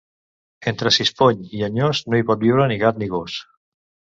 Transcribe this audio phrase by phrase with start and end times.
[0.71, 3.41] Entre Sispony i Anyós no hi pot viure ni gat ni gos.